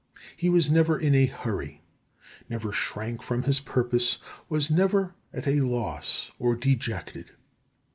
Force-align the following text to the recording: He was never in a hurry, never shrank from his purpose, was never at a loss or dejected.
He 0.35 0.49
was 0.49 0.67
never 0.67 0.97
in 0.99 1.13
a 1.13 1.27
hurry, 1.27 1.83
never 2.49 2.71
shrank 2.71 3.21
from 3.21 3.43
his 3.43 3.59
purpose, 3.59 4.17
was 4.49 4.71
never 4.71 5.13
at 5.31 5.47
a 5.47 5.59
loss 5.59 6.31
or 6.39 6.55
dejected. 6.55 7.33